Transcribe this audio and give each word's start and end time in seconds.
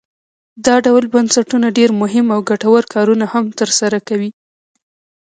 دا 0.65 0.75
ډول 0.85 1.03
بنسټونه 1.15 1.67
ډیر 1.77 1.89
مهم 2.01 2.25
او 2.35 2.39
ګټور 2.49 2.83
کارونه 2.93 3.25
هم 3.33 3.45
تر 3.59 3.69
سره 3.79 3.97
کوي. 4.07 4.29